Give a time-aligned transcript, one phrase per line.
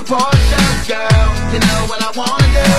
[0.00, 2.70] Porsche girl, you know what I wanna do.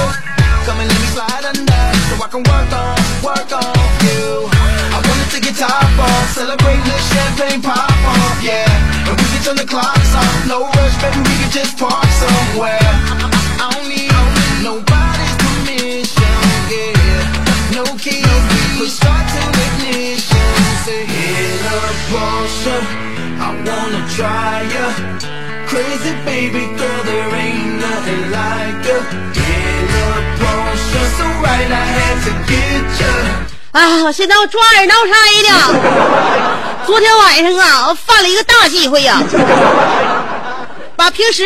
[0.65, 4.49] Come and let me slide under, so I can work on, work on you.
[4.93, 8.65] I wanna take your top off, celebrate the champagne pop off, yeah.
[9.07, 12.91] And we can turn the clocks off, no rush, baby, we can just park somewhere.
[13.61, 14.09] I don't need
[14.65, 16.37] nobody's permission,
[16.73, 17.77] yeah.
[17.77, 18.25] No keys,
[18.77, 20.49] push start to ignition.
[20.81, 21.61] Say, hit
[22.09, 22.77] Porsche,
[23.37, 25.42] I wanna try ya.
[25.73, 28.93] Crazy baby girl, there ain't nothing like ya.
[29.33, 33.09] Hit a Porsche, so right I had to get ya.
[33.71, 34.11] 啊！
[34.11, 35.49] 现在我抓耳挠腮的。
[36.85, 39.19] 昨天晚上啊，我犯了一个大忌讳呀、
[40.95, 41.43] 把平时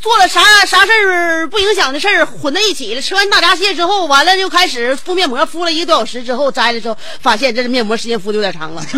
[0.00, 3.00] 做了啥啥事儿不影响的事儿混在一起了。
[3.00, 8.82] 吃完大闸蟹之后，完了就开始敷面膜，敷了一个多小时之后摘了之后，发现这面膜时间敷的有点长了。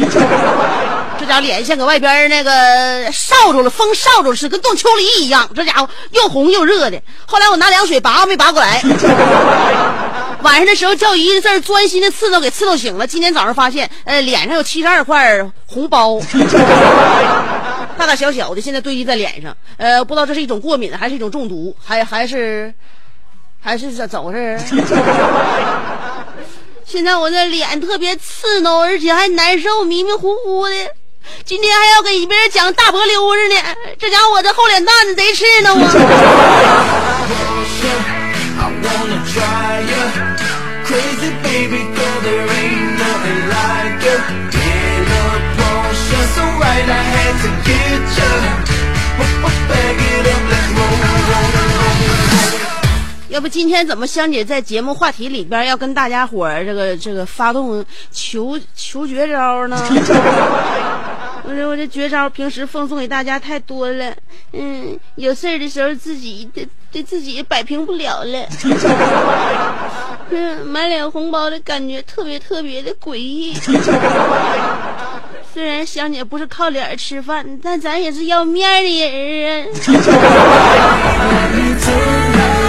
[1.17, 5.49] 这家伙脸像搁外边那个烧着了，风烧着似的，跟冻秋梨一样。
[5.55, 7.00] 这家伙又红又热的。
[7.27, 8.83] 后来我拿凉水拔没拔过来。
[10.43, 13.06] 晚上的时候叫一阵钻心的刺挠给刺挠醒了。
[13.06, 16.21] 今天早上发现，呃，脸上有七十二块红包，
[17.97, 19.56] 大大小小的，现在堆积在脸上。
[19.77, 22.75] 呃，不知道这是一种过敏还是一种中毒，还还是
[23.60, 24.75] 还是咋怎么回事？
[26.84, 30.75] 现在我这脸特别刺挠，而且还难受，迷迷糊糊的。
[31.44, 33.55] 今天还要给别人讲大脖溜子呢，
[33.99, 35.81] 这家伙我这厚脸蛋子贼刺挠啊！
[53.34, 59.77] 要不今天怎么香姐在节目话题里边要跟大家伙儿这个这个发动求求绝招呢？
[61.43, 64.15] 我这我这绝招平时奉送给大家太多了，
[64.53, 68.47] 嗯，有事儿的时候自己对对自己摆平不了了，
[70.31, 73.53] 嗯，满脸红包的感觉特别特别的诡异。
[75.53, 79.71] 虽然香姐不是靠脸吃饭，但咱也是要面的人啊。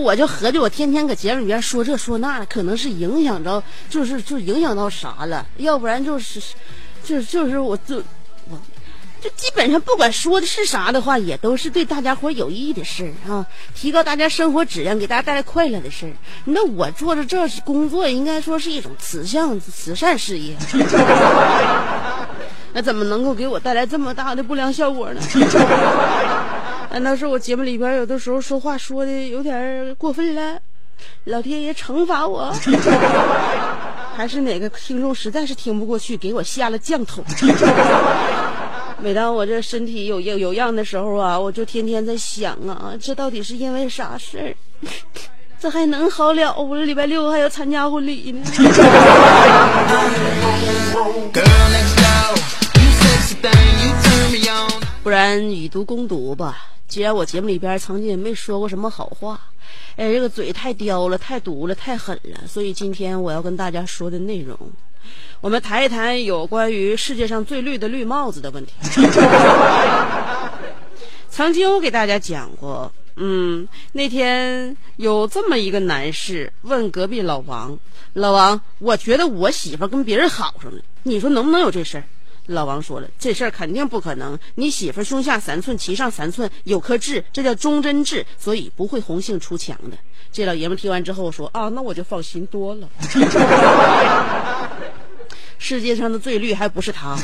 [0.00, 6.40] 我就合计，我天天搁节目里边说这说那的，可能是影响着，就是就影响到啥了，要不然就是，
[7.04, 8.02] 就是就是我就
[9.20, 16.12] 就基本上不管说的是啥的话，也都是对大家伙有益的事儿啊，提高大家生活质量，给大家带来快乐的事儿。
[16.44, 20.56] 那我做的这工作，应该说是一种慈善慈善事业，
[22.72, 25.20] 那怎么能够给我带来这么大的不良效果呢？
[26.90, 30.58] 难道是我节目里边有的时候说话说的有点过分了？
[31.24, 32.52] 老天爷惩罚我，
[34.16, 37.22] 还是哪个听众实在是听不过去，给我下了降头？
[39.00, 44.54] 每当我这身体有有有恙的时候啊，我就天天在想啊，这到底是因为啥事儿？
[45.60, 46.54] 这还能好了？
[46.56, 48.44] 我这礼拜六还要参加婚礼呢。
[55.02, 56.56] 不然以毒攻毒吧。
[56.88, 59.38] 既然我节目里边曾经也没说过什么好话，
[59.96, 64.58] 哎，这个嘴太刁了，太毒了，太狠了，所以今天我要跟大家说的内容，
[65.40, 68.72] 我们谈一谈有关于世界上最绿的绿帽子的问题。
[71.30, 77.78] 曾经我给大家讲过，嗯，那天有这么一个男士问隔壁老王
[78.14, 82.04] ：“老王，我觉得我媳妇跟别人好上了，你说能不能有这事儿？”
[82.46, 89.98] 老王说了：“这事儿肯定不可能，你媳妇胸下三寸，脐上三寸，有颗痣，这叫忠贞痣，所以不会红杏出墙的。”
[90.32, 92.88] 这老爷们听完之后说：“啊，那我就放心多了。
[95.58, 97.16] 世界上的最绿还不是他，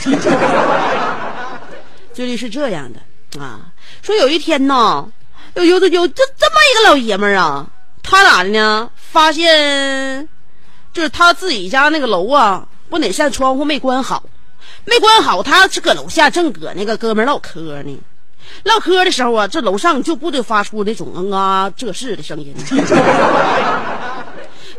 [2.13, 3.01] 最绿是这样的。”
[3.41, 3.63] 啊，
[4.01, 5.09] 说有一天呢，
[5.55, 7.67] 有有有这这么一个老爷们儿啊，
[8.01, 8.89] 他咋的呢？
[8.97, 10.29] 发现
[10.93, 14.23] 就是他自己家那个楼啊，不哪扇窗户没关好，
[14.85, 17.99] 没关好，他是搁楼下正搁那个哥们唠嗑呢。
[18.63, 22.55] 唠嗑的时候啊，这楼上就不得发出那种嗯啊这事的声音，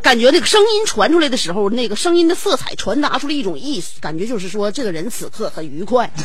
[0.01, 6.09] 感觉那个声音传出来的时候，那个声音的色彩传达出了一种意思，感觉就是说这个人此刻很愉快。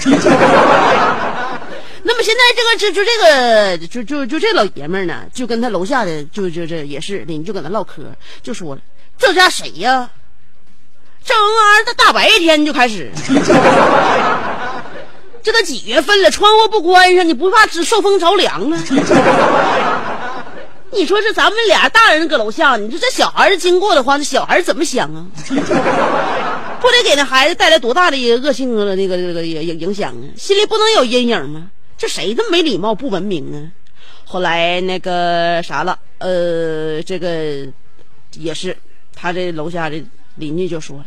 [2.03, 8.03] 那么现在这个就就这个就就就这老爷们呢，就跟他楼下的就就这也是邻居搁那唠嗑，
[8.43, 8.81] 就说了
[9.19, 10.11] 这家谁呀？
[11.23, 13.11] 这玩意儿大白天就开始，
[15.43, 18.79] 这都几月份了，窗户不关上，你不怕只受风着凉吗？
[20.93, 25.27] 你说这咱们俩大人搁楼下，你说这小孩经过的话，这小孩怎么想啊？
[26.81, 30.25] 不得给那孩子带来多大的一个恶性的那个那个影影响啊？
[30.37, 31.71] 心里不能有阴影吗？
[31.97, 33.61] 这谁这么没礼貌不文明啊？
[34.25, 37.67] 后来那个啥了，呃，这个
[38.35, 38.77] 也是
[39.15, 40.03] 他这楼下的
[40.37, 41.07] 邻居就说了：“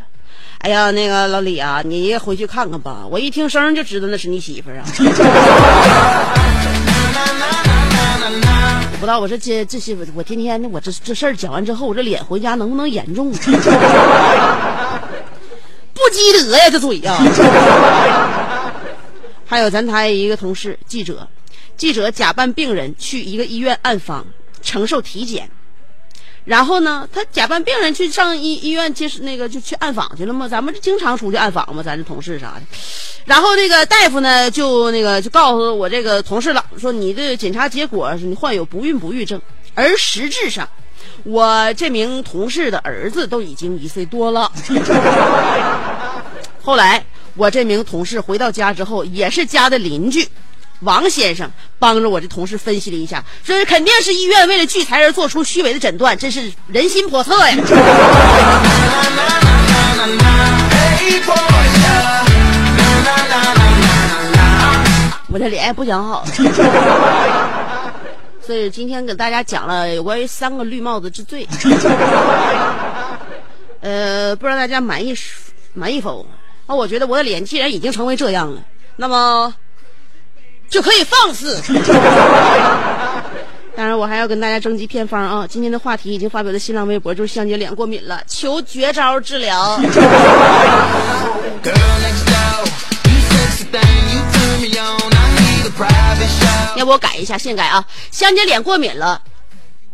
[0.59, 4.86] 哎呀，那个老李啊，你回去看看吧，我一听声就知道那是你媳妇儿啊。
[9.03, 13.33] ”不知道我这这这些我天天的我这这事儿讲完之后，我这脸回家能不能严重？
[13.35, 13.38] 不
[16.09, 17.17] 积德呀，这嘴呀！
[19.45, 21.27] 还有咱台一个同事记者，
[21.75, 24.25] 记者假扮病人去一个医院暗访
[24.61, 25.51] 承受体检，
[26.45, 32.61] 然后呢，他假扮病人去上医医院接那个就去暗访去了嘛，咱们经常出去暗访嘛，咱这同事啥的。
[33.25, 39.41] 然后那个大夫呢，就那个就告诉我这个同事了，说你的检查结果是你患有不孕不育症，
[39.73, 40.67] 而实质上，
[41.23, 44.51] 我这名同事的儿子都已经一岁多了。
[46.61, 47.03] 后来。
[47.35, 50.23] 我这名同事回到家之后，也是家的邻居
[50.83, 51.50] 王先生
[51.80, 57.56] 帮着我的同事分析了一下，说肯定是医院为了聚财而做出虚伪的诊断，真是人心叵测呀！
[65.30, 66.24] 我这脸也不想好，
[68.45, 71.47] 所以今天给大家讲了有关于三个绿帽子之最。
[73.81, 75.15] 呃，不知道大家满意
[75.74, 76.25] 满意否？
[76.68, 78.62] 那我觉得我的脸既然已经成为这样了，
[78.95, 79.53] 那么
[80.69, 81.62] 就可以放肆。
[83.75, 85.48] 当然，我还要跟大家征集偏方啊！
[85.50, 89.80] 今天的话题已经发表在新浪微博，就是香姐脸过敏了，求绝招治疗。
[96.75, 97.83] 要不我改一下，现改啊！
[98.12, 99.19] 香姐脸过敏了，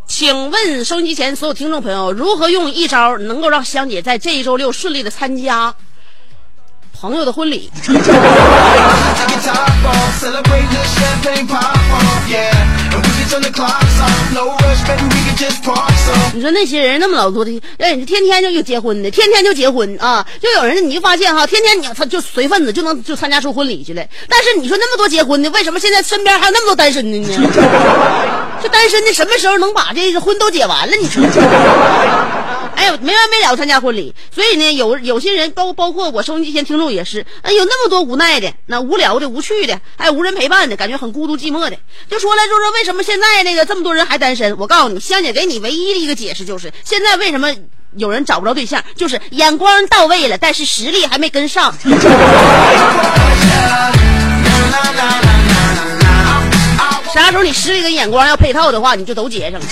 [0.08, 5.74] 请问收音机前所有听众朋友，如何用一招能够让香姐在这一周六顺利的参加？
[7.00, 7.72] 朋友的婚礼。
[16.34, 20.26] 你说那些人那么老多的，哎，你天天就有结婚的，天天就结婚啊！
[20.42, 24.04] 就有人你就发现哈，天天你他就随份子就能就参加出婚礼去了。
[24.28, 27.28] 但是你说那么多结婚的，为什么现在身边还有那么多单身的呢？
[28.62, 30.96] 这单身的什么时候能把这个婚都结完了？
[30.98, 31.24] 你说？
[32.80, 41.76] 哎呀，没完没了参加婚礼，所以呢，有有些人包包括我收音机前听众也是，哎，有那么多无奈的，那无聊的、无趣的，还有无人陪伴的感觉很孤独寂寞的，
[42.10, 44.58] 就说了，就说为什么现在那个这么多人还单身？
[44.58, 47.54] 我告诉你，香姐给你唯一的一个解释就是，现在为什么
[47.98, 51.76] 有人找不着对象，就是眼光到位了，但是实力还没跟上。
[57.14, 59.66] 啥时候你实力跟眼光要配套的话，你就都接上了。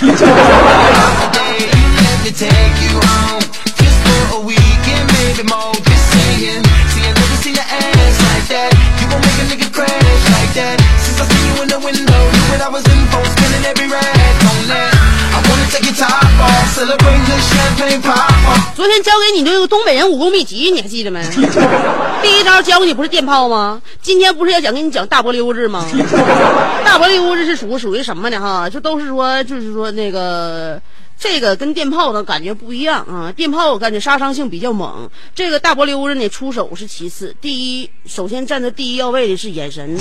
[18.75, 21.24] 昨天天教给你这个东北人武功秘籍，你还记得没？
[22.22, 23.81] 第一招教给你不是电炮吗？
[24.01, 25.86] 今天不是要讲给你讲大波溜子吗？
[26.84, 28.38] 大波溜子是属属于什么呢？
[28.38, 30.81] 哈，就都是说，就是说那个。
[31.19, 33.31] 这个跟电炮的感觉不一样啊！
[33.36, 39.97] 电炮我感觉杀伤性比较猛，这个大波溜子呢出手是其次，第一首先站在第一要位的是眼神，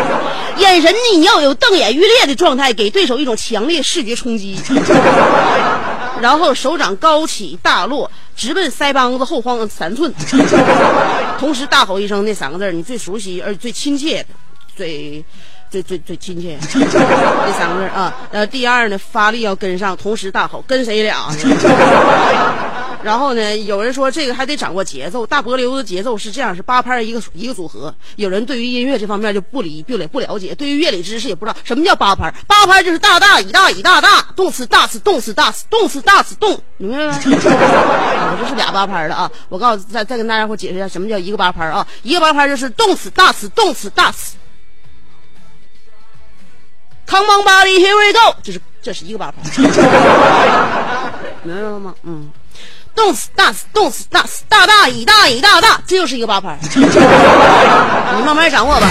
[0.58, 4.58] 眼神你要有瞪眼欲裂的状态，给对手一种强烈视觉冲击。
[6.20, 10.12] 然后手掌高起大落，直奔腮帮子后方三寸，
[11.38, 14.28] 同时大吼一声那三个字你最熟悉而最亲切的，
[14.76, 15.24] 最。
[15.70, 16.80] 最最最亲切，这
[17.52, 18.14] 三个字啊。
[18.32, 21.36] 呃，第二呢，发力要跟上，同时大吼，跟谁俩呢？
[23.00, 27.94] 然后呢，有人说这个还得掌握节奏，大波溜的节奏是这样，是八拍一个一个组合。
[28.16, 32.34] 有人对于音乐这方面就不理不了不了解，对于乐理知识也不知道什么叫八拍。
[32.48, 37.14] 八拍就是大大一大一大大，动词大词动词大词动词大词动，明白吗？
[37.24, 39.30] 我这是俩八拍的啊。
[39.48, 41.86] 我告诉再再跟大家伙解释一下什么叫一个八拍啊。
[42.02, 44.36] 一个八拍就是动词大词动词大词。
[47.08, 49.38] Come on, buddy, here we go，这是这是一个八拍，
[51.42, 51.94] 明白了吗？
[52.02, 52.30] 嗯，
[52.94, 58.86] 动词大词动词大词大大一大一大大，这就是一个八拍，你慢慢掌握吧。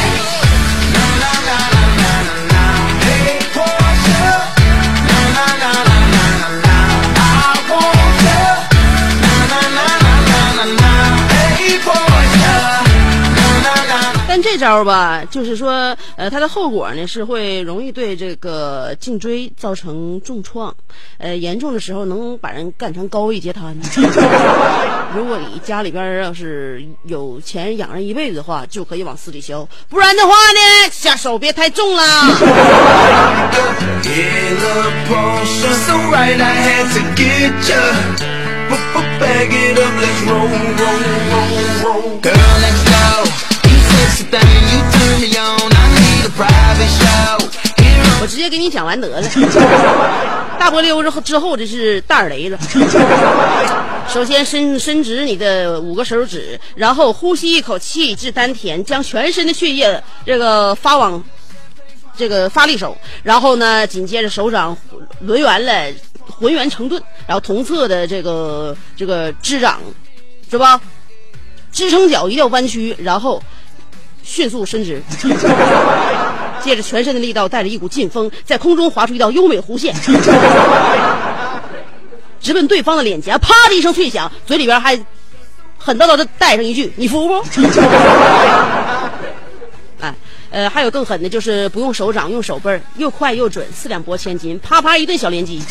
[14.50, 20.74] 这招吧，就是说，呃，它的后果呢是会容易对这个颈椎造成重创，
[21.18, 23.77] 呃，严重的时候能把人干成高位截瘫。
[25.13, 32.04] 如果你家里边要是有钱养人一辈子的话，就可以往死里削；不然的话呢，下手别太重了。
[48.20, 49.22] 我直接给你讲完得了。
[50.58, 52.58] 大波溜之后之后，这是大耳雷子。
[54.12, 61.24] 首先伸伸直你的五个手指，然后呼吸一口气至丹田，将全身的血液这个发往
[62.18, 64.76] 这个发力手，然后呢，紧接着手掌
[65.22, 65.94] 抡圆了，
[66.26, 69.80] 浑圆成盾，然后同侧的这个这个支掌
[70.50, 70.82] 是吧？
[71.72, 73.40] 支撑脚一定要弯曲，然后。
[74.27, 75.01] 迅速伸直，
[76.62, 79.96] 借着全身的力道，带着一股劲风，在空中划出一道优美弧线，
[82.41, 85.00] 直奔对方的脸颊，啪的一声脆响，嘴里边还
[85.77, 87.41] 狠叨叨的带上一句：“你服不？”
[90.01, 90.13] 哎，
[90.51, 95.63] 呃，还有更狠的，就是不用手掌，用手背，又快又准，四两拨千斤，啪啪一顿小连击。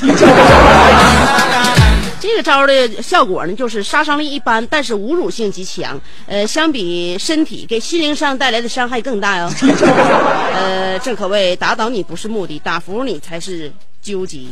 [2.19, 6.01] 这个招的效果呢，就是杀伤力一般，但是侮辱性极强。
[6.27, 9.53] 呃，相比身体，给心灵上带来的伤害更大哟。
[10.55, 14.51] 呃，正可谓打倒你不是目的，打服你才是究极。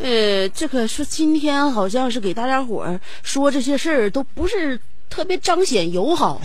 [0.00, 6.40] 呃，这可是今天好像是给大家伙儿说这些事儿，都不是特别彰显友好，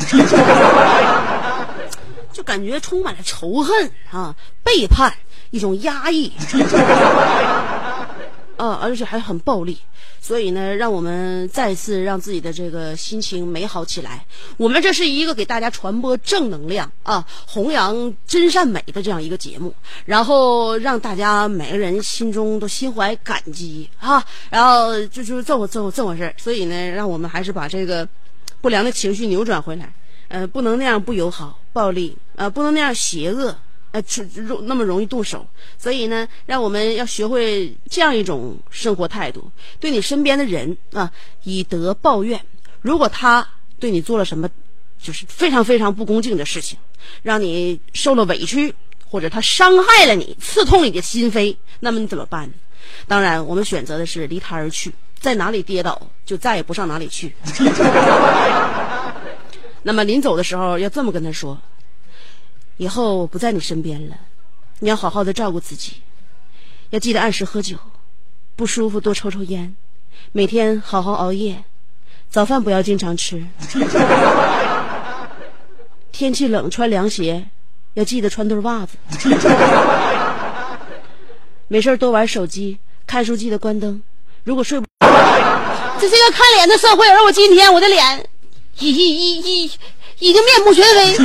[2.32, 5.12] 就感觉充满了仇恨啊，背叛，
[5.51, 6.32] 一种压抑，
[8.63, 9.77] 啊，而且还很暴力。
[10.22, 14.25] 所以呢，让我们再次让自己的这个心情美好起来。
[14.55, 26.34] 我们这是一个给大家传播正能量啊，弘扬真善美的这样一个节目，然后让大家每个人心中都心怀感激啊，然后就就这么这么这么回事儿。
[26.38, 28.08] 所以呢，让我们还是把这个
[28.62, 29.93] 不良的情绪扭转回来，
[30.29, 33.58] 呃，不能那样不友好、暴力，呃，不能那样邪恶。
[33.94, 35.46] 呃，出容那么容易动手，
[35.78, 41.12] 所以呢，让我们要学会这样一种生活态度：对你身边的人啊，
[41.44, 42.44] 以德报怨。
[42.82, 43.48] 如果他
[43.78, 44.50] 对你做了什么，
[45.00, 46.76] 就是非常非常不恭敬的事情，
[47.22, 48.74] 让你受了委屈，
[49.08, 52.52] 或者他伤害了你，刺痛你的心扉，那么你怎么办？
[53.08, 57.32] 当然，我们选择的是离他而去，在哪里跌倒，就再也不上哪里去。
[59.84, 61.56] 那么临走的时候，要这么跟他说。
[62.77, 64.15] 以后我不在你身边了，
[64.80, 66.01] 你要好好的照顾自己，
[66.89, 67.77] 要记得按时喝酒，
[68.56, 69.75] 不舒服多抽抽烟，
[70.32, 71.63] 每天好好熬夜，
[72.30, 73.46] 早饭不要经常吃，
[76.12, 77.46] 天气冷穿凉鞋，
[77.94, 78.98] 要记得穿对袜子。
[81.68, 82.77] 没事多玩手机，
[83.08, 84.01] 看书记得关灯。
[84.44, 84.86] 如果睡不，
[86.00, 88.30] 这是一个看脸的社会，而我今天我的脸
[88.80, 89.72] 已已已已
[90.20, 91.18] 已经面目全非。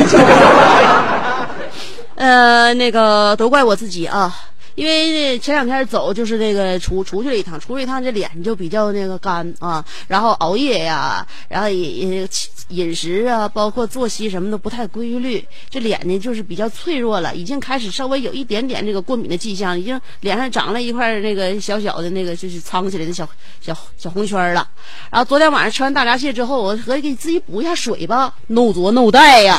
[2.19, 4.35] 呃，那个都怪我自己啊。
[4.75, 12.29] 因为前两天走就是那个出出去了一趟，出去一趟这脸就比较那个干啊，然后熬夜呀，然后也也
[12.69, 23.29] 饮食啊，包括作息什么的不太规律，这脸呢就是比较脆弱了，已经开始稍微有一点点这个过敏的迹象，已经脸上长了一块那个小小的那个就是苍起来的小
[23.61, 24.65] 小小红圈了。
[25.11, 29.59] 然后昨天晚上吃完大闸蟹之后，我合计给自己补一下水吧，弄作弄带呀。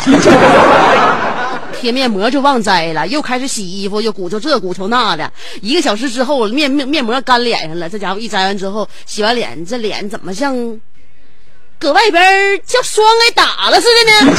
[1.80, 5.32] 贴面膜就忘摘了，又开始洗衣服，又鼓捣这鼓捣那的。
[5.62, 7.90] 一个小时之后，面面面膜干脸上了。
[7.90, 10.80] 这家伙一摘完之后，洗完脸，这脸怎么像
[11.80, 14.36] 搁外边叫霜给打了似的呢？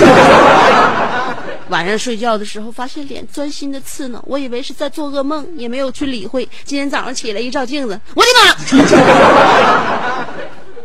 [1.71, 6.47] 晚上睡觉的时候，发现脸钻心的刺挠，我以为是在做噩梦，也没有去理会。
[6.65, 10.27] 今天早上起来一照镜子，我的妈！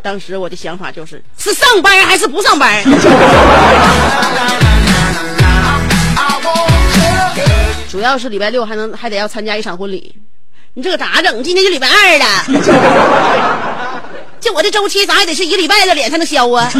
[0.02, 2.82] 当时我的想法就是：是上班还是不上班？
[7.96, 10.14] 主要是礼拜六还能还得要参加一场婚礼，
[10.74, 11.42] 你这个咋整？
[11.42, 12.44] 今天就礼拜二了，
[14.38, 16.70] 就我这周期咋也得是一个礼拜的脸才能消啊？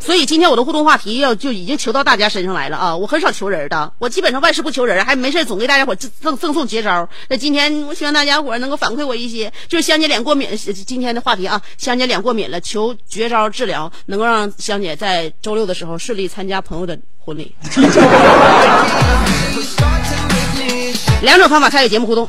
[0.00, 2.96] 所以今天我的互动话题要就已经求到大家身上来了啊！
[2.96, 7.08] 我很少求人的，我基本上万事不求人，还没事总给大家伙赠赠送绝招。
[7.28, 10.48] 那今天我希望大家伙能够反馈我一些，就是香姐脸过敏。
[10.56, 17.54] 今天的话题啊，香姐脸过敏了，求绝招治疗，能够让香姐在周六的时候顺利参加朋友的婚礼。
[21.22, 22.28] 两种方法参与节目互动。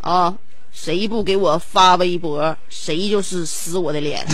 [0.00, 0.34] 啊。
[0.76, 4.26] 谁不给我发微博，谁就是撕我的脸。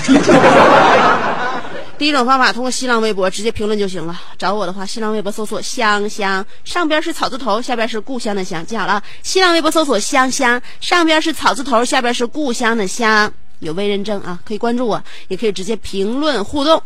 [1.98, 4.18] 第一种方法，通过新浪微博直接评论就行了。
[4.38, 8.64] 找我的话，新浪微博搜索“香香”，上边是草字头，下边是故乡的乡。
[8.64, 13.30] 记好了，新浪微博搜索“香香”，上边是草字头，下边是故乡的乡。
[13.58, 16.82] 有微认证啊，可以关注我，也可以直接评论互动。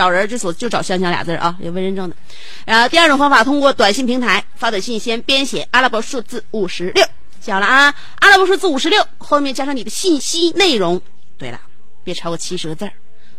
[0.00, 2.16] 找人就所就找“香香”俩字啊，有微认证的。
[2.64, 7.06] 然后第二种方法，通过短信平台发短信，先编写阿拉伯数字五十六。
[7.38, 11.02] 讲了啊，阿拉伯数字五十六后面加上你的信息内容。
[11.36, 11.60] 对了，
[12.02, 12.92] 别超过七十个字儿。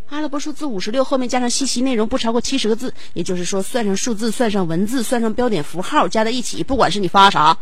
[0.10, 7.58] 阿拉伯数字五十六后面加上信息内容不超过七十个字，也就是说，算上数字，算上文字，算上标点符号，加在一起，不管是你发啥，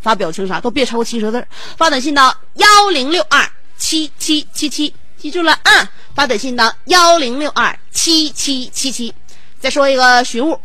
[0.00, 1.46] 发表情啥，都别超过七十个字。
[1.78, 4.92] 发短信到幺零六二七七七七，
[5.24, 5.90] 记住了啊！
[6.14, 9.14] 发短信到幺零六二七七七七。
[9.58, 10.60] 再说一个寻物，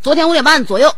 [0.00, 0.94] 昨天五点半左右。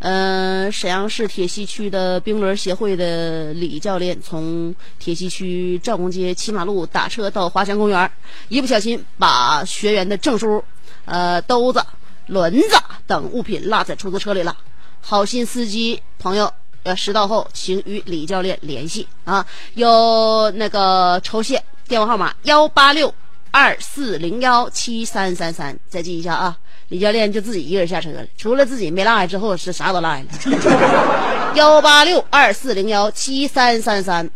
[0.00, 8.12] 嗯，沈阳市铁西区的冰轮协会的李教练从铁西区赵公街七马路打车到华强公园，
[8.50, 10.62] 一不小心把学员的证书、
[11.06, 11.82] 呃兜子、
[12.26, 14.54] 轮子等物品落在出租车里了。
[15.00, 16.52] 好心司机朋友
[16.82, 23.12] 呃拾到后，请与李教练联系啊，有那个酬谢电话号码幺八六
[23.50, 26.56] 二四零幺七三三三，再记一下啊。
[26.86, 31.50] 李教练就自己一个人下车了，除了自己没落下之后是啥都落下了。
[31.56, 34.30] 幺八六二四零幺七三三三，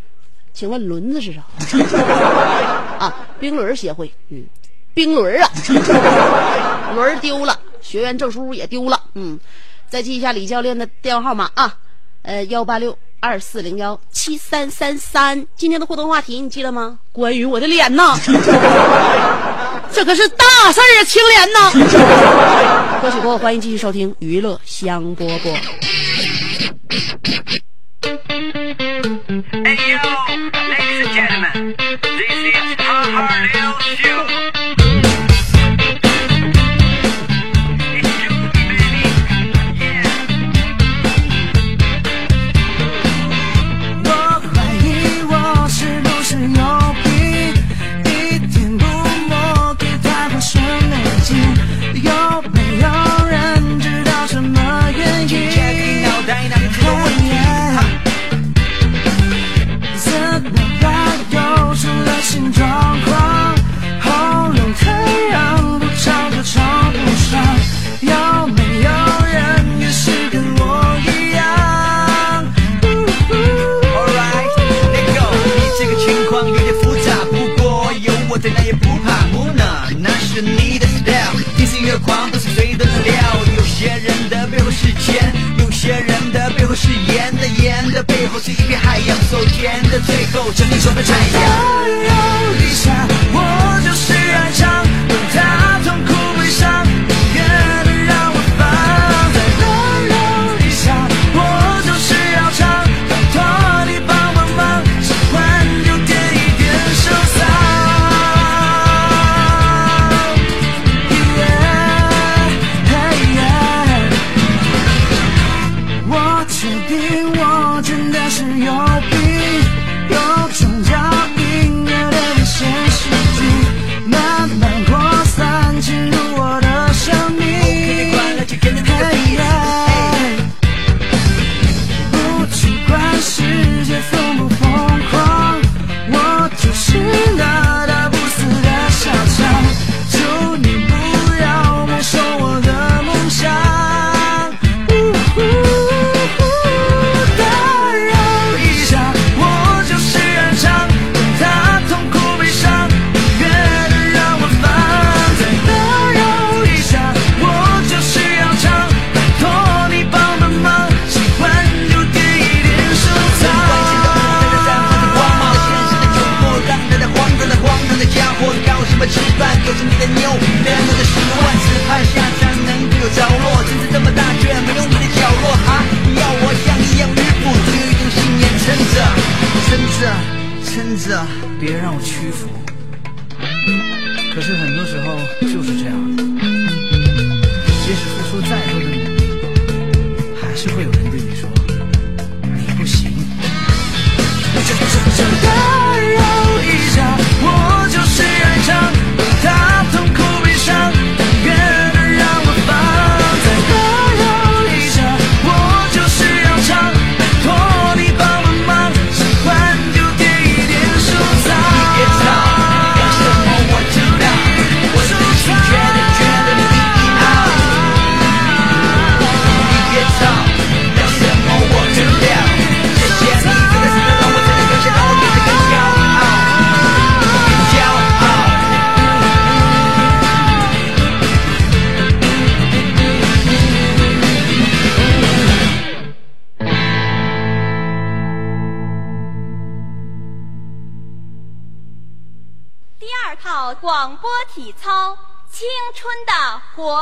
[0.53, 1.45] 请问轮子是啥？
[2.99, 4.45] 啊，冰轮协会，嗯，
[4.93, 5.49] 冰轮啊，
[6.97, 9.39] 轮丢了，学员证书也丢了，嗯，
[9.89, 11.77] 再记一下李教练的电话号码啊，
[12.23, 15.47] 呃，幺八六二四零幺七三三三。
[15.57, 16.99] 今天的互动话题你记得吗？
[17.11, 18.15] 关于我的脸呐。
[19.91, 21.71] 这可是大事儿啊，青莲呐！
[23.01, 25.57] 歌曲过后，欢迎继续收听娱乐香饽饽。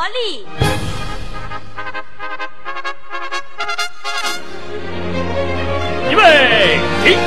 [0.09, 0.47] 力》。
[6.11, 7.19] 预备，停！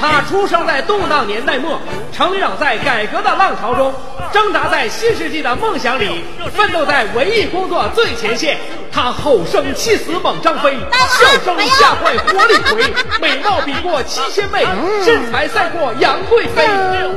[0.00, 1.80] 他出生在动荡年代末，
[2.14, 3.92] 成长在改革的浪潮中，
[4.32, 6.24] 挣扎在新世纪的梦想里，
[6.56, 8.56] 奋斗在文艺工作最前线。
[8.92, 14.64] 他吼声气死猛张飞，笑声吓坏活李逵，美貌比过七仙妹，
[15.04, 16.62] 身材赛过杨贵妃。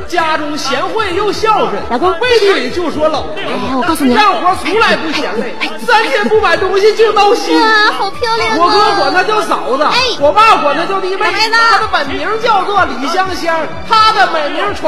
[0.08, 3.34] 家中贤惠又孝顺，老公背地里就说老婆。
[3.36, 5.54] 哎我告诉你干活从来不嫌累，
[5.86, 7.54] 三天不买东西就闹心。
[7.54, 8.56] 哇，好漂亮啊！
[8.58, 11.30] 我哥管她叫嫂子，哎我爸管她叫弟妹。
[11.52, 13.56] 她的本名叫做李香香，
[13.88, 14.87] 她的美名传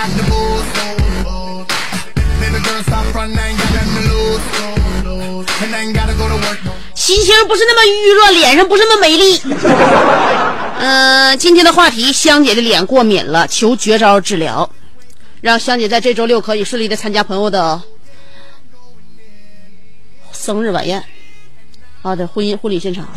[0.00, 0.16] Nothing.
[0.16, 1.66] Bring out the booze, booze, booze.
[2.40, 3.38] Baby girl, stop running.
[3.38, 5.46] I ain't got nothing to lose, lose, lose.
[5.62, 6.58] And I ain't gotta go to work.
[6.94, 9.40] 心情不是那么预热，脸上不是那么美丽。
[10.78, 14.70] 嗯、今天的话题，香姐的脸过敏了，求绝招治疗，
[15.40, 17.82] 让香姐在这周六可以顺利的参加朋友的
[20.32, 21.02] 生日晚宴。
[22.02, 23.08] 啊，对，婚姻婚礼现场。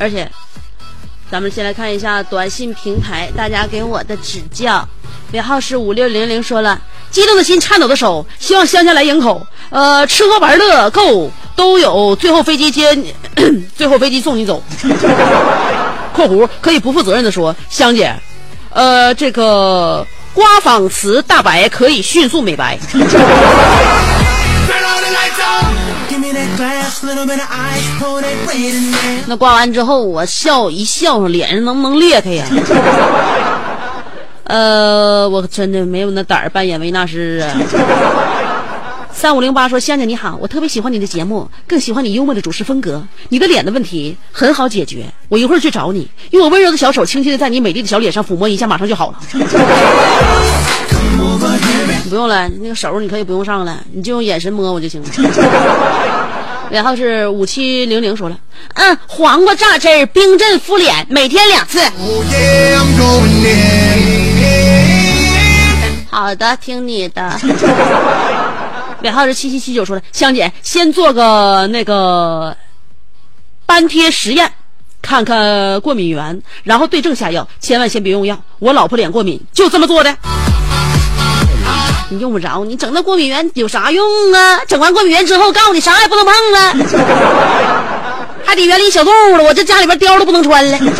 [0.00, 0.26] 而且，
[1.30, 4.86] 咱们先来看一下短信平台大家给我的指教。
[5.32, 9.46] 尾号是五六零零说了，激动的心，颤抖的手，希望乡下来营口。
[9.68, 13.14] 呃，吃喝玩乐购都有，最后飞机接你，
[13.76, 14.62] 最后飞机送你走。
[16.14, 18.12] （括弧可以不负责任的说，香姐，
[18.70, 22.78] 呃，这个刮仿瓷大白可以迅速美白。
[29.26, 32.44] 那刮完之后，我笑一笑，脸上能不能裂开呀？
[34.44, 37.54] 呃，我真的没有那胆儿扮演维纳斯啊。
[39.12, 43.06] 三五零八说：“香姐你好，我特别喜欢你的节目，更喜欢你幽默的主持风格。
[43.28, 49.18] 你的脸的问题很好解决，我一会儿去找你，用我温柔的小手轻轻的在你美丽的小脸上抚摸一下，马上就好了。
[52.08, 55.08] 不用了，那个手你可以不用上了，你就用眼神摸我就行了。
[56.70, 58.38] 然后是五七零零说了，
[58.74, 61.80] 嗯，黄瓜榨汁儿冰镇敷脸，每天两次。
[61.80, 62.78] Oh yeah.
[66.10, 67.38] 好的，听你的。
[69.02, 72.56] 尾号是七七七九说的，香姐先做个那个
[73.66, 74.52] 斑贴实验，
[75.00, 78.38] 看看过敏源，然后对症下药，千万先别用药。
[78.58, 80.14] 我老婆脸过敏，就这么做的。
[82.10, 84.60] 你用不着，你整那过敏源有啥用啊？
[84.66, 86.74] 整完过敏源之后，告诉你啥也不能碰了，
[88.44, 89.44] 还得远离小动物了。
[89.44, 90.78] 我这家里边貂都不能穿了。
[90.78, 90.90] 你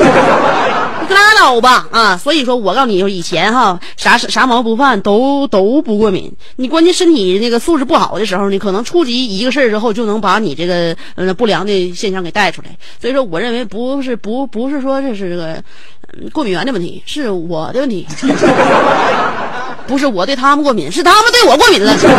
[1.09, 2.17] 可拉倒吧啊！
[2.17, 6.33] 所以说我告诉你，以前哈啥啥毛不犯都都不过敏。
[6.55, 12.69] 你关键身体那个素质不好的时候，你可能触及一个事儿之后，就能把你这个呃不良的现象给带出来。
[13.01, 18.07] 所以说，我认为不是不不是说这是个、嗯过敏源的问题，是我的问题。
[19.91, 21.93] 不是我对他们过敏，是他们对我过敏了。
[21.97, 22.11] Tight.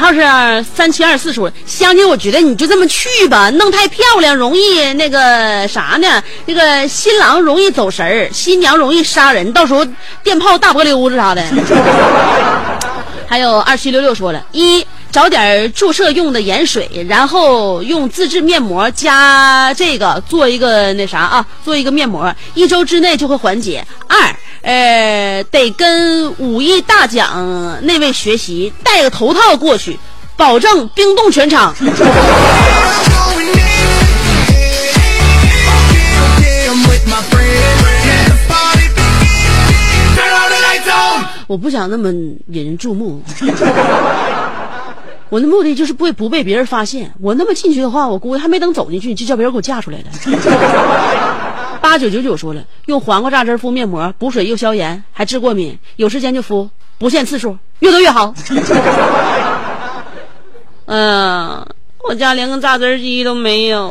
[0.00, 6.22] 号是三七二四说，相亲，我觉得你就这么去吧，弄太漂亮容易那个啥呢？
[6.44, 9.86] 那个新郎容易走神儿，新娘容易杀人，到时候
[10.22, 11.42] 电炮大波溜子啥的。
[13.26, 14.86] 还有二七六六说了一。
[15.12, 23.84] 找点注射用的盐水，然后用自制面膜加这个做一个那啥啊，做一个面膜，一周之内就会缓解。
[24.06, 29.98] 二，呃，得跟五一大奖那位学习，戴个头套过去，
[30.36, 31.74] 保证冰冻全场。
[41.46, 42.08] 我不想那么
[42.52, 43.20] 引人注目。
[45.30, 47.14] 我的目的就是不不被别人发现。
[47.20, 50.04] 我那么进去的话，我估计还没等走进去，就叫别人给我架出来了。
[51.80, 55.78] 八九九九说了，用黄瓜榨汁敷面膜，补水又消炎，还治过敏。
[55.96, 58.34] 有时间就敷，不限次数，越多越好。
[60.86, 61.64] 嗯，
[62.08, 63.90] 我家连个榨汁机都没有。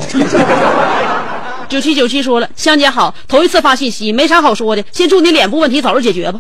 [1.67, 6.39] 九七九七说了，香姐好，头一次发信息，没啥好说的，先祝你脸部问题早日解决吧。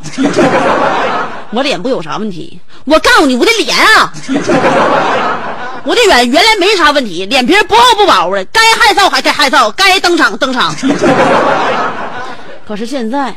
[1.51, 2.59] 我脸部有啥问题？
[2.85, 4.13] 我告诉你，我的脸啊，
[5.83, 10.75] 我的脸原来没啥问题，脸皮不厚不薄的，该害臊还该害臊，该登场登场。
[12.67, 13.35] 可是现在，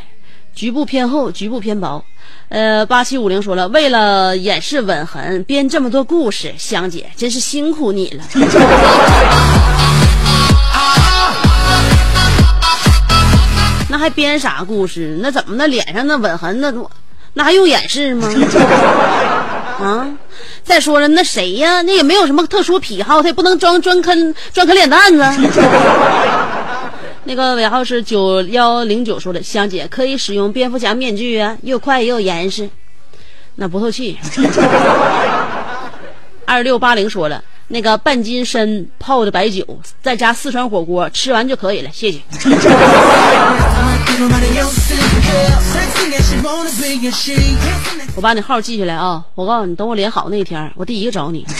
[0.53, 2.03] 局部偏厚，局部偏薄。
[2.49, 8.23] 呃，八七五零说了，为了掩饰吻痕，编这么多故事，香姐真是辛苦你了。
[13.89, 15.17] 那还编啥故事？
[15.19, 16.91] 那怎么那脸上那吻痕那多？
[17.33, 18.29] 那还用掩饰吗？
[19.81, 20.07] 啊！
[20.63, 21.81] 再说了，那谁呀？
[21.81, 25.21] 那也没有什么特殊癖好，他也不能装专坑专坑脸蛋子。
[27.25, 32.69] 那个尾号是九幺零九说的，香姐可以使用蝙蝠侠面具啊，又快又严实，
[33.55, 34.17] 那不透气。
[36.45, 39.65] 二六八零说了，那个半斤参泡的白酒，
[40.01, 42.19] 再加四川火锅，吃完就可以了，谢谢。
[48.15, 49.23] 我把你号记下来啊！
[49.35, 51.45] 我告诉你，等我脸好那天，我第一个找你。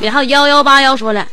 [0.00, 1.26] 然后幺幺八幺说了。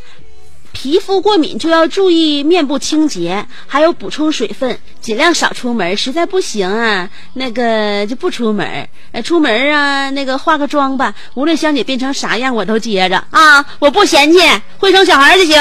[0.82, 5.96] 皮肤过敏就要注意面部清洁，还有补充水分，尽量少出门。
[5.96, 8.90] 实在不行啊，那个就不出门。
[9.12, 11.14] 呃，出门啊，那个化个妆吧。
[11.36, 14.40] 无论香姐变成啥样，我都接着啊，我不嫌弃，
[14.80, 15.54] 会生小孩就行。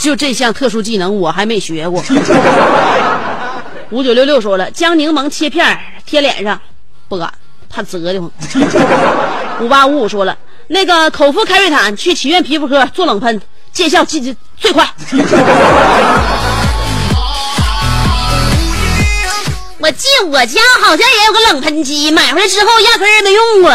[0.00, 2.02] 就这项特殊技能，我还没学过。
[3.90, 6.60] 五九六六说了，将柠檬切片贴脸上。
[7.08, 7.32] 不敢，
[7.68, 8.30] 怕折的慌。
[9.60, 10.36] 五八五五说了，
[10.68, 13.40] 那个口服开瑞坦去祈愿皮肤科做冷喷，
[13.72, 14.20] 见效最
[14.58, 14.86] 最快。
[19.78, 23.70] 我记我家好像也有个冷喷机，买回来之后压根儿没用过。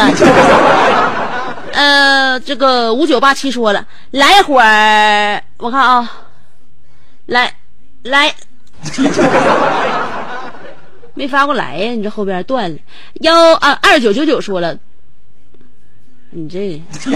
[1.71, 6.11] 呃，这个五九八七说了，来会儿，我看啊，
[7.27, 7.55] 来
[8.03, 8.35] 来。
[11.21, 11.91] 没发过来呀？
[11.91, 12.77] 你这后边断了。
[13.19, 14.75] 幺啊二九九九说了，
[16.31, 16.59] 你这
[17.05, 17.15] 你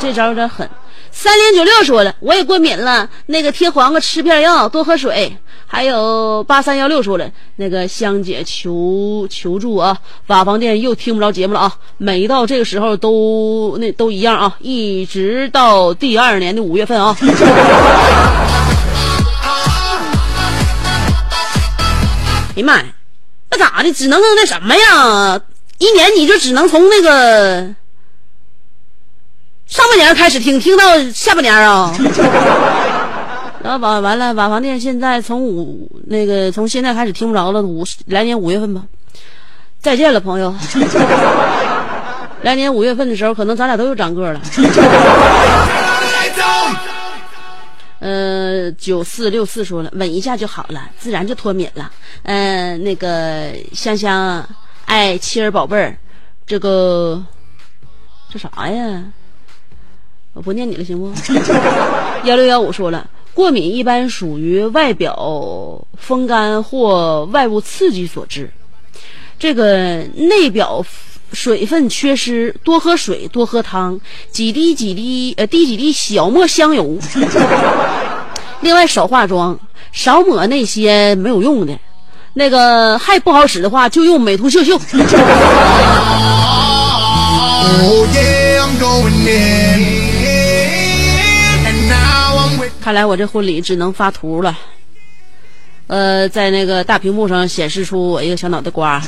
[0.00, 0.68] 这招有点狠。
[1.12, 5.36] 三零九六说了，我也过敏了，那个贴黄瓜吃片药，多喝水。
[5.66, 17.16] 还有八三幺六说了，那个香姐求求助啊，瓦房店又听不着节目了啊，每到这个时候都那都一样啊，一直到第二年的五月份啊。
[22.56, 22.84] 哎呀妈呀！
[23.56, 23.92] 那咋的？
[23.92, 25.40] 只能那什么呀？
[25.78, 27.74] 一年你就只能从那个
[29.66, 31.94] 上半年开始听，听到下半年啊。
[33.62, 37.62] 然后完完了，瓦房店现在从五那个从现在开始听不着了。
[37.62, 38.82] 五来年五月份吧，
[39.80, 40.54] 再见了，朋友。
[42.42, 44.40] 来年五月份的时候，可能咱俩都又长个了。
[48.04, 51.90] 呃，九四六四说了，吻一下就好了，自然就脱敏了。
[52.24, 54.46] 嗯，那个香香
[54.84, 55.96] 爱妻儿宝贝儿，
[56.44, 57.24] 这个
[58.30, 59.02] 这啥呀？
[60.34, 61.10] 我不念你了，行不？
[62.28, 68.52] 幺六幺五说了，过敏一般属于外表风干或外部刺激所致，
[69.38, 70.84] 这个内表。
[71.34, 76.98] 水分缺失，多喝水，多喝汤，几滴几滴，呃，滴几滴小磨香油。
[78.62, 79.58] 另外少化妆，
[79.92, 81.78] 少抹那些没有用的。
[82.32, 84.74] 那个还不好使的话，就用美图秀秀。
[87.76, 88.64] Oh yeah,
[92.80, 94.58] 看来我这婚礼只能发图了。
[95.86, 99.02] 呃，在那个大屏幕上显示出我一个小脑袋瓜，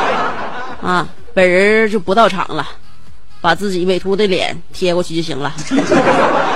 [0.82, 2.66] 啊，本人就不到场了，
[3.40, 5.52] 把自己美图的脸贴过去就行了。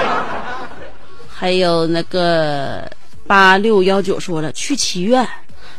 [1.28, 2.90] 还有那个
[3.26, 5.26] 八六幺九说了，去祈愿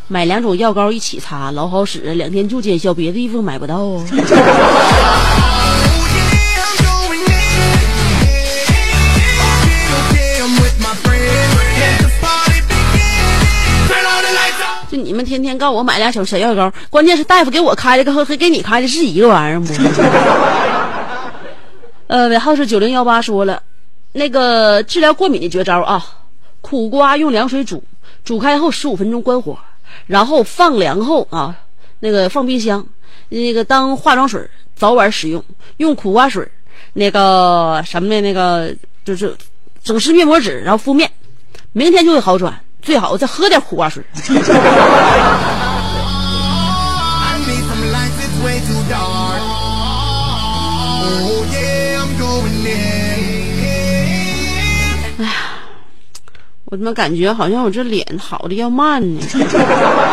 [0.07, 4.05] 买两种药膏一起擦，老好使，两天就见效，别的衣服买不到啊。
[15.17, 19.73] 你们天天告我买俩小小药膏，关键是大夫给我开的和和给你开的是一个玩意儿不？
[22.05, 23.63] 呃，尾号是九零幺八说了，
[24.11, 26.05] 那个治疗过敏的绝招啊，
[26.61, 27.83] 苦瓜用凉水煮，
[28.23, 29.57] 煮开后十五分钟关火，
[30.05, 31.55] 然后放凉后啊，
[31.99, 32.85] 那个放冰箱，
[33.29, 35.43] 那个当化妆水早晚使用，
[35.77, 36.47] 用苦瓜水，
[36.93, 38.71] 那个什么的，那个
[39.03, 39.35] 就是
[39.83, 41.09] 整湿面膜纸，然后敷面，
[41.71, 42.55] 明天就会好转。
[42.87, 44.01] 最好再喝点苦瓜水。
[51.03, 51.43] Oh
[52.17, 52.65] going
[55.19, 55.27] in.
[56.63, 59.21] 我怎么感觉好像我这脸好的要慢呢？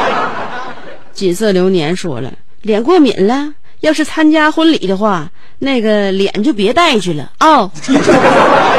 [1.15, 2.33] 锦瑟流年说了，
[2.63, 7.71] 脸过敏了，要是参加婚礼的话，那个脸就别带去了啊、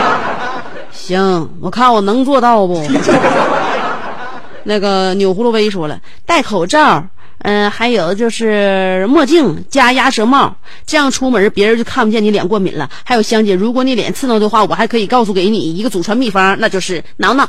[0.92, 2.86] 行，我看我能做到不？
[4.66, 7.08] 那个钮葫芦威说了，戴口罩，
[7.40, 12.90] 嗯、还有就是墨镜加鸭舌帽，这样出门别人就看不见你脸过敏了。
[13.04, 17.48] 还有香姐，如果你脸刺挠的话，我还可以告诉给你一个祖传秘方，那就是挠挠。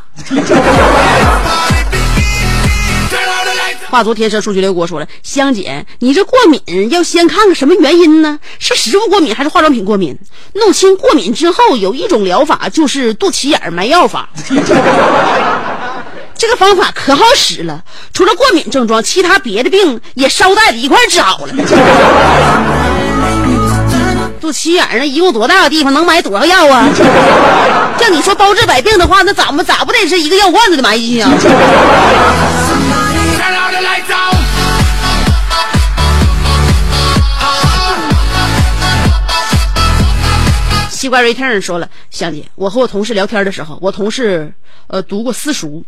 [3.89, 8.39] 话昨天蛇数据流给我说了，香姐，你这过敏要先看看什么原因呢？
[8.59, 10.19] 是食物过敏还是化妆品过敏？
[10.55, 14.29] 弄清过敏之后，有一种疗法就是肚脐眼埋药法。
[16.39, 21.55] 这个方法可好使了，除了过敏症状，其他别的病也捎带着一块儿治好了。
[24.39, 26.87] 肚脐眼儿那一共多大个地方，能买多少药啊？
[27.99, 31.31] 像你说包治百病的话，那咱们咋不得是一个药罐子的埋进去啊.
[40.91, 44.53] 西瓜 return 说了，香姐，我和我同事聊天的时候，我同事
[44.89, 45.85] 呃读过私塾，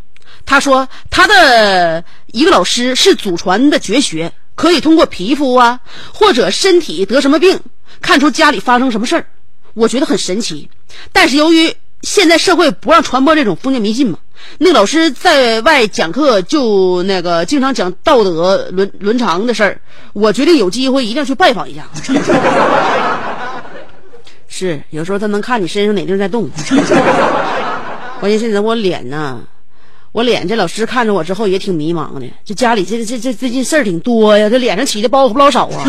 [0.47, 5.81] 他说他的一个老师是祖传的绝学，可以通过皮肤啊
[6.12, 7.61] 或者身体得什么病，
[8.01, 9.27] 看出家里发生什么事儿。
[9.75, 10.69] 我觉得很神奇，
[11.12, 14.19] 但是由于现在社会不让传播这种封建迷信嘛，
[14.59, 19.81] 那老师在外讲课就那个经常讲道德伦伦常的事儿，
[20.14, 21.87] 我决定有机会一定要去拜访一下。
[24.51, 26.51] 是，有时候他能看你身上哪地方在动。
[28.19, 29.41] 关键现在我脸呢，
[30.12, 32.26] 我脸这老师看着我之后也挺迷茫的。
[32.45, 35.85] 这家里这这这最近事儿挺多呀，这脸上起的包可不老少啊。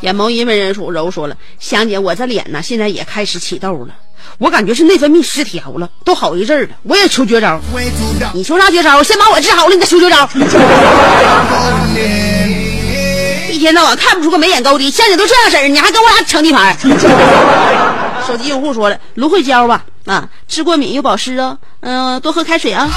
[0.00, 3.94] 眼眸因为人属柔说了，香姐，我这脸呢现在也开始起痘了，
[4.38, 6.68] 我感觉是内分泌失调了，都好一阵儿了。
[6.82, 7.60] 我也求绝招.
[8.34, 9.02] 你求啥绝招？
[9.02, 10.28] 先把我治好了，你再求绝招。
[13.50, 16.76] 一天到晚看不出个眉眼高低，像你都这样式儿，你还跟我俩抢地盘儿？
[18.26, 22.88] 手机用户说了，芦荟胶吧，啊，治过敏又保湿啊，嗯、多喝开水啊。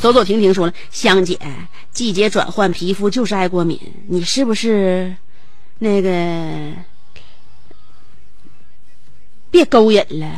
[0.00, 1.38] 走走停停说了，香姐，
[1.98, 3.76] 季节转换，皮肤就是爱过敏，
[4.06, 5.12] 你是不是
[5.80, 6.08] 那个
[9.50, 10.30] 别勾引了？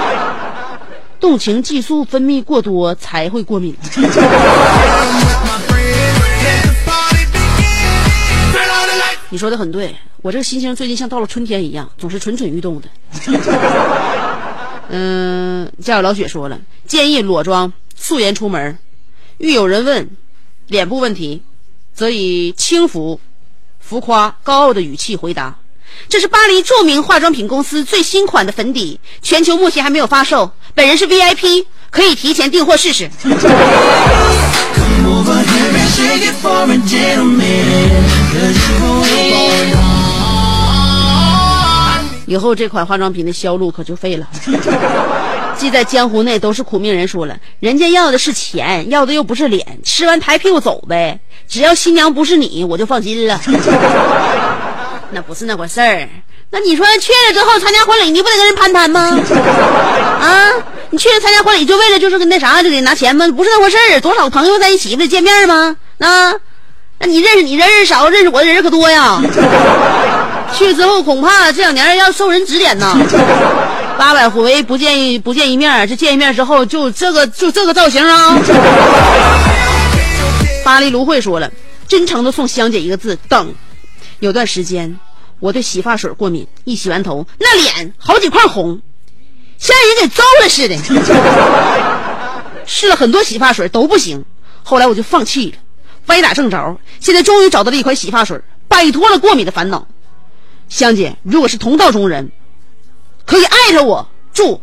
[1.20, 3.76] 动情激素分泌过多才会过敏。
[9.28, 12.88] 你说的很对，我这个心情最近像到了春天一样，总是蠢蠢欲动的。
[14.88, 18.78] 嗯，家有老雪说了，建议裸妆素颜出门，
[19.36, 20.08] 遇有人问
[20.68, 21.42] 脸部问题，
[21.94, 23.20] 则以轻浮、
[23.78, 25.54] 浮夸、高傲的语气回答。
[26.08, 33.08] 这是巴黎著名化妆品公司最新款的粉底，全球目前还没有发售，本人是 VIP，可以提前订货试试。
[42.26, 44.28] 以后这款化妆品的销路可就废了。
[45.56, 51.18] 记在江湖内都是苦命人说了，人家要的是钱，要的又不是脸，吃完抬屁股走呗。
[51.48, 53.40] 只要新娘不是你，我就放心了。
[55.10, 56.08] 那不是那回事儿。
[56.50, 59.00] 那你说去了之后参加婚礼，你不得跟人攀谈吗？
[60.20, 60.50] 啊，
[60.90, 63.26] 你去了参加婚礼就为了就是跟那啥就得拿钱吗？
[63.28, 64.00] 不是那回事儿。
[64.00, 65.76] 多少朋友在一起不得见面吗？
[65.98, 66.32] 啊，
[66.98, 69.20] 那你认识你人少，认识我的人可多呀。
[70.52, 72.96] 去之后恐怕这两年要受人指点呐。
[73.98, 78.38] 八百回不见一不见一面，这见一面之后就这个就这个造型啊。
[80.64, 81.50] 巴黎芦荟说了，
[81.88, 83.54] 真诚的送香姐一个字：等。
[84.18, 84.98] 有段时间
[85.40, 88.80] 我对洗发水过敏，一洗完头那脸好几块红，
[89.58, 90.76] 像人给揍了似的。
[92.66, 94.24] 试了很多洗发水都不行，
[94.62, 95.56] 后来我就放弃了。
[96.06, 99.86] 歪打正着，现在终于找到了一款洗发水，摆脱了过敏的烦恼。
[100.68, 102.30] 香姐，如果是同道中人，
[103.26, 104.08] 可以艾特我。
[104.32, 104.60] 注，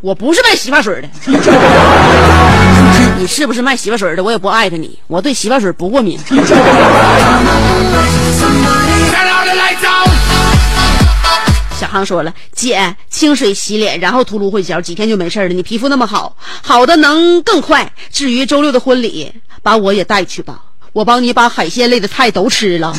[0.00, 1.08] 我不是卖洗发水的。
[3.18, 4.22] 你是不是卖洗发水的？
[4.22, 4.98] 我也不艾特你。
[5.08, 6.18] 我对洗发水不过敏。
[11.78, 15.48] 小航说了，姐，清水洗脸，然后涂芦荟胶，几天就没事了。
[15.48, 17.92] 你皮肤那么好，好的能更快。
[18.10, 19.32] 至于周六的婚礼，
[19.64, 20.62] 把我也带去吧，
[20.92, 22.94] 我帮你把海鲜类的菜都吃了，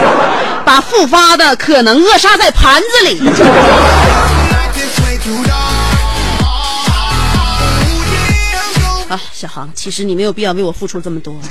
[0.64, 3.18] 把复发的可能扼杀在盘子里。
[9.08, 11.34] 啊，小航，其实你没有必要为我付出这么多。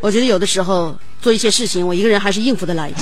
[0.00, 2.96] 我觉得有的时候做一些事情，我一个人还是应付得来的。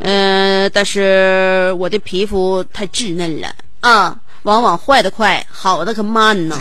[0.00, 3.48] 嗯、 但是我的皮肤太稚嫩了
[3.80, 4.14] 啊，
[4.44, 6.56] 往往坏的快，好的可慢呢。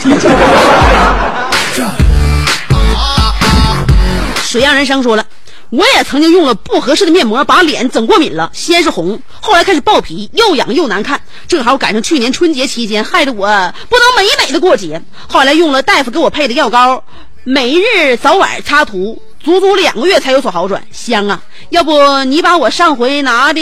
[4.43, 5.25] 水漾人生说了，
[5.69, 11.21] 我也曾经用了不合适的面膜，把脸整过敏了，先是红，后来开始爆皮，又痒又难看。
[11.47, 13.47] 正好赶上去年春节期间，害得我
[13.89, 15.01] 不能美美的过节。
[15.27, 17.03] 后来用了大夫给我配的药膏，
[17.43, 21.39] 每日早晚擦涂，足足两个月才有所好转，香啊！
[21.69, 23.61] 要不你把我上回拿的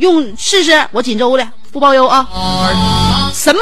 [0.00, 2.26] 用试试，我锦州的不包邮啊。
[3.34, 3.60] 什么？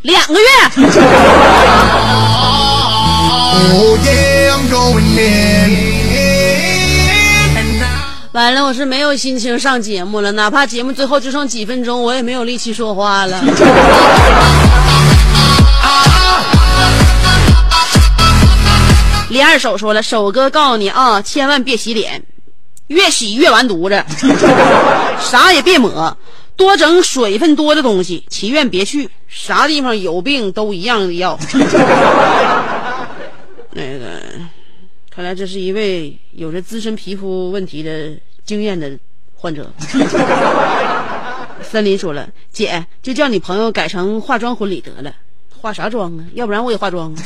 [0.00, 0.48] 两个月？
[3.54, 5.92] Oh yeah, I'm going in.
[8.32, 13.38] 完了，我是没有心情上节目了，哪怕节目最后就剩几分钟，我也没有力气说话了。
[19.28, 22.22] 李二手说了，手哥告诉你啊，千万别洗脸，
[22.86, 24.02] 越洗越完犊子，
[25.20, 26.16] 啥也别抹，
[26.56, 31.38] 多整水分多的东西，祈愿别去，啥地方有病都一样的要。
[33.72, 34.20] 那个，
[35.10, 38.12] 看来这是一位有着资深皮肤问题的
[38.44, 38.98] 经验的
[39.34, 39.72] 患者。
[41.62, 45.14] 森林说了，姐就叫你朋友改成化妆婚礼得了，
[45.60, 46.24] 化啥妆啊？
[46.34, 47.14] 要不然我也化妆。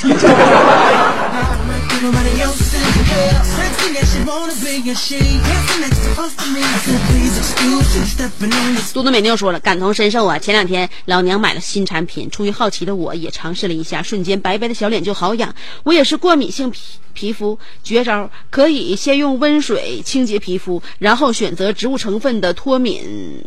[8.93, 10.39] 嘟嘟美妞说了感同身受啊。
[10.39, 15.55] 前两天老娘买了新产品出于好奇的我也尝试了一下瞬间白白的小脸就好痒。
[15.83, 16.81] 我也是过敏性皮
[17.15, 23.45] 皮肤绝招可以先用温水清洁皮肤然后选择植物成分的脱敏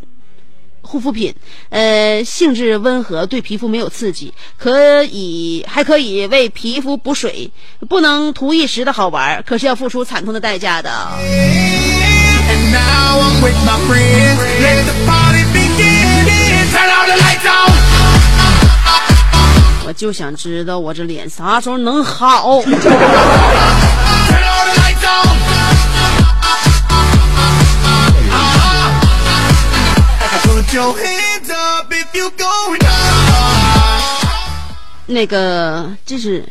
[0.89, 1.31] 护肤品，
[1.69, 7.51] 呃，性质温和，对皮肤没有刺激，可以还可以为皮肤补水，
[7.87, 10.89] 不能图一时的好玩，可是要付出惨痛的代价的。
[19.85, 22.63] 我就想知道我这脸啥时候能好。
[35.07, 36.47] 那个这是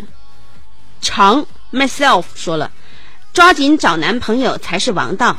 [1.00, 2.68] 长 myself 说了，
[3.32, 5.36] 抓紧找男朋友才是王道。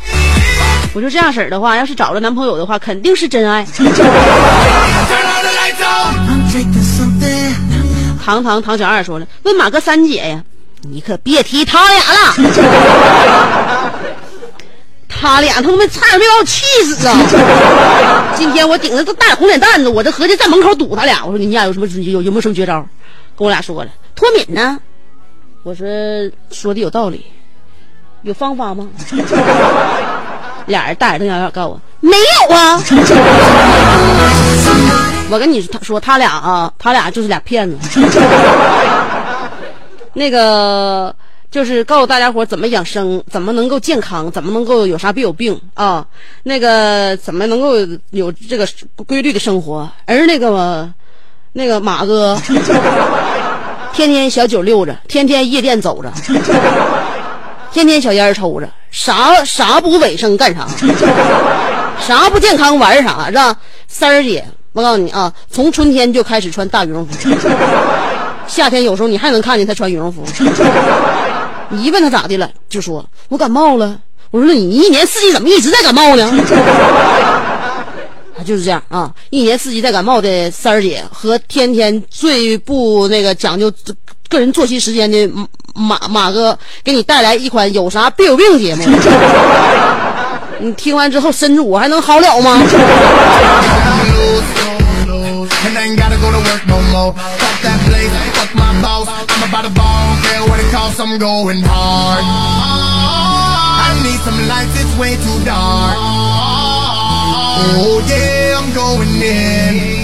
[0.94, 3.66] 我说这样式儿的话，要是找了男朋友的话，肯定是真爱。
[3.66, 3.94] Turn all
[5.42, 6.16] the lights on.
[6.30, 7.54] I'm drinking something.
[8.24, 10.42] 堂堂堂小二说了，问马哥三姐呀，
[10.90, 12.34] 你可别提他俩了。
[15.20, 17.18] 他俩他妈差点没把我气死啊！
[18.36, 21.26] 今天我顶着这大红脸蛋子，我这合计在门口堵他俩。
[21.26, 22.80] 我说你俩有什么有有没有什么绝招？
[23.38, 24.80] 跟我俩说了，脱敏呢。
[25.64, 25.86] 我说
[26.52, 27.26] 说的有道理，
[28.22, 28.88] 有方法吗？
[30.68, 32.82] 俩人大眼瞪小眼告诉我没有啊。
[35.32, 37.78] 我跟你说，他俩啊，他俩就是俩骗子。
[40.14, 41.14] 那个
[41.52, 46.06] 就是告诉大家伙怎么养生，怎么能够健康，怎么能够有啥别有病啊？
[46.44, 47.74] 那个怎么能够
[48.12, 48.68] 有这个
[49.08, 49.90] 规律的生活？
[50.06, 50.88] 而那个
[51.54, 52.40] 那个马哥，
[53.94, 56.12] 天天小酒溜着，天天夜店走着，
[57.74, 60.68] 天天小烟抽着，啥啥不卫生干啥，
[62.00, 63.58] 啥不健康玩啥是吧？
[63.88, 67.30] 三儿姐，我告诉你啊，从春天就开始穿大羽绒服，
[68.46, 70.24] 夏天有时候你还能看见她穿羽绒服。
[71.70, 74.00] 你一问他咋的了，就说我感冒了。
[74.32, 76.26] 我说你一年四季怎么一直在感冒呢？
[78.38, 83.72] 啊，就是这样啊，一年四季在感冒的三儿姐和天天最不那个讲究
[84.30, 85.28] 个人作息时间的
[85.76, 88.84] 马马哥，给你带来一款有啥别有病节目。
[90.62, 92.62] 你听完之后，身子我还能好了吗？
[98.70, 99.10] And I ain't gotta go to work no more.
[99.10, 99.10] Fuck that place, fuck my boss.
[99.10, 102.24] I'm about to ball, care what it costs, I'm going hard.
[103.82, 105.98] I need some lights, it's way too dark.
[107.76, 109.98] Oh yeah, I'm going in.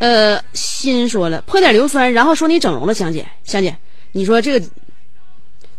[0.00, 3.76] 呃，心说了，泼点硫酸，然后说你整容了，香姐，香姐，
[4.12, 4.66] 你说这个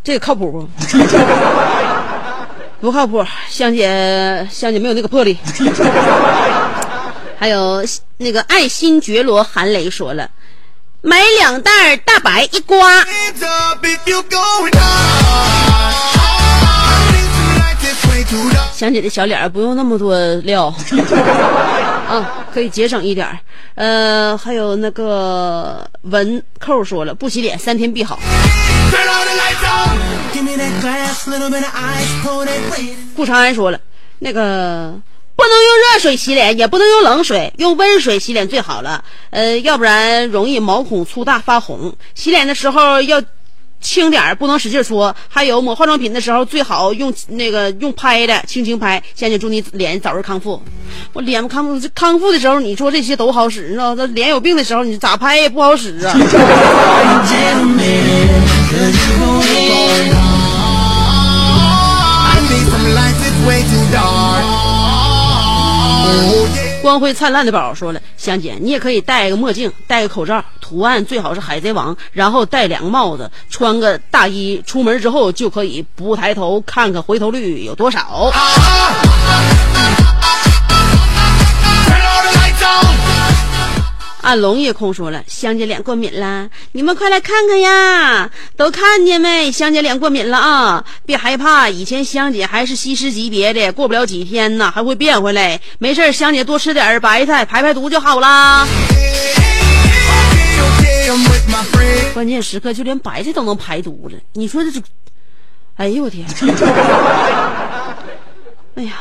[0.04, 0.68] 这个靠谱不？
[2.82, 5.38] 不靠谱，香姐，香姐没有那个魄力。
[7.38, 7.82] 还有
[8.18, 10.30] 那个爱新觉罗韩雷说了，
[11.02, 13.02] 买两袋大白一刮
[18.74, 20.74] 想姐的小脸不用那么多料。
[22.08, 23.38] 嗯 可以节省一点
[23.76, 28.18] 嗯还有那个文扣说了不洗脸三天必好。
[33.14, 33.80] 顾长安说了
[34.18, 34.92] 那个
[35.40, 39.02] 不能用热水洗脸，也不能用冷水，用温水洗脸最好了。
[39.30, 41.94] 呃，要不然容易毛孔粗大发红。
[42.14, 43.22] 洗脸的时候要
[43.80, 45.16] 轻点儿，不能使劲搓。
[45.30, 49.02] 还有抹化妆品的时候，最好用那个用拍的，轻轻拍。
[49.14, 50.62] 先姐祝你脸早日康复。
[51.14, 53.94] 我脸康复，康复的时候，你说这些都好使，你知道？
[53.94, 56.14] 那脸有病的时候，你咋拍也不好使啊。
[66.82, 78.32] 光辉灿烂的宝说了，香姐，你也可以戴个墨镜，戴个口罩，图案最好是海贼王，然后戴两个帽子，穿个大衣，出门之后就可以不抬头看看回头率有多少。
[81.86, 83.09] Turn all the
[84.20, 84.30] lights on.
[84.30, 88.30] 暗龙也空说了，香姐脸过敏啦，你们快来看看呀！
[88.56, 89.50] 都看见没？
[89.50, 90.84] 香姐脸过敏了啊！
[91.04, 95.60] 别害怕，以前香姐还是西施级别的，过不了几天呢，还会变回来。
[95.78, 98.66] 没事香姐多吃点儿白菜，排排毒就好啦。
[102.14, 104.80] 关键时刻就连白菜都能排毒了，你说这是？
[105.76, 106.26] 哎呦我天！
[108.76, 108.92] 哎呀，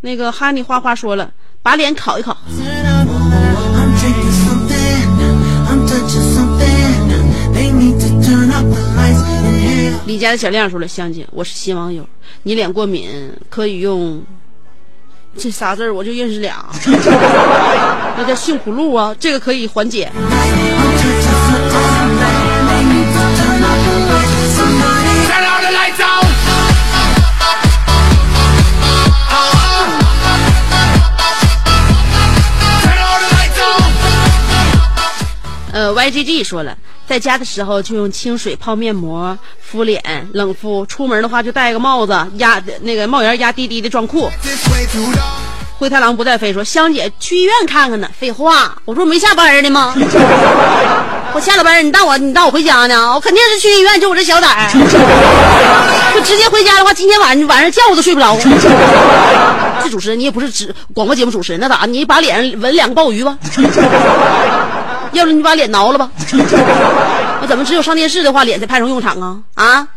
[0.00, 1.30] 那个哈尼花花说了，
[1.62, 2.36] 把脸烤一烤。
[10.06, 12.06] 李家的小亮说了，香姐，我是新网友，
[12.42, 13.10] 你脸过敏
[13.48, 14.22] 可以用
[15.34, 16.62] 这仨字儿，我就认识俩，
[18.18, 20.12] 那叫杏脯露啊，这个可以缓解。
[36.10, 36.76] ，YGG 说了，
[37.06, 40.02] 在家的时候就用清水泡面膜敷脸，
[40.32, 44.30] 冷敷；出门的话就戴个帽子，压那个帽檐压低低的装酷。
[45.76, 48.08] 灰太狼不带飞说，香姐去医院看看呢。
[48.18, 49.94] 废话，我说没下班呢吗？
[51.34, 53.12] 我下了班，你带我，你带我回家呢？
[53.12, 54.70] 我肯定是去医院，就我这小胆儿，
[56.14, 58.36] 就直接回家的话，今天晚上晚上觉我都睡不着。
[59.82, 61.84] 这主持人，你也不是只广播节目主持人，那咋？
[61.86, 63.36] 你把脸上纹两个鲍鱼吧？
[65.14, 66.10] 要不你把脸挠了吧？
[67.40, 69.42] 我怎么只有上电视的话，脸才派上用场啊？
[69.54, 69.88] 啊！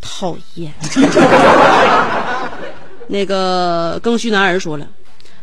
[0.00, 0.72] 讨厌。
[3.08, 4.86] 那个更须男儿说了，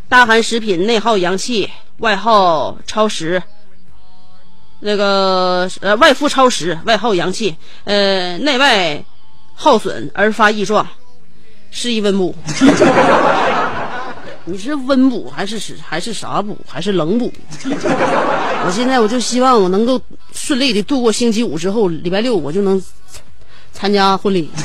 [0.07, 3.41] 大韩食品内耗阳气，外耗超时。
[4.81, 9.03] 那个呃，外敷超时，外耗阳气，呃，内外
[9.53, 10.87] 耗损而发异状，
[11.69, 12.33] 是一温补。
[14.51, 17.31] 你是温补还是是还是啥补还是冷补？
[17.69, 20.01] 我现在我就希望我能够
[20.33, 22.81] 顺利的度过星期五之后，礼拜六我就能
[23.71, 24.49] 参加婚礼。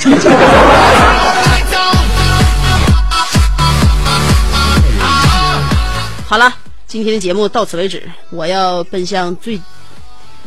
[6.26, 6.50] 好了，
[6.86, 9.60] 今天的节目到此为止，我要奔向最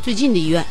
[0.02, 0.66] 最近的医院，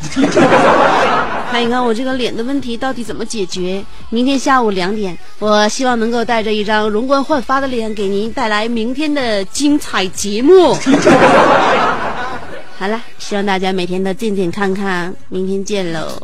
[1.51, 3.83] 看一看我这个脸的问题到底怎么解决。
[4.09, 10.73] 明天下午两点，我希望能够带着一张容光焕发的脸，给您带来明天的精彩节目。
[12.77, 16.21] 好了，希望大家每天都健健康康，明天见喽。